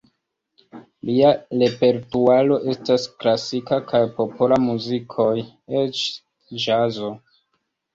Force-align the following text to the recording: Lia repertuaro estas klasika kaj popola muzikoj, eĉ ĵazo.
Lia 1.09 1.33
repertuaro 1.63 2.59
estas 2.75 3.07
klasika 3.21 3.81
kaj 3.95 4.03
popola 4.19 4.61
muzikoj, 4.67 5.31
eĉ 5.87 6.05
ĵazo. 6.69 7.17